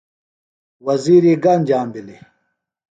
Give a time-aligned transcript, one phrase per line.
[0.85, 2.21] وزیری گہ انجام بِھلیۡ؟